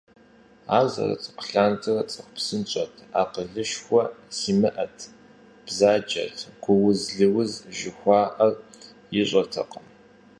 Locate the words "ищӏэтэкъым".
9.19-9.85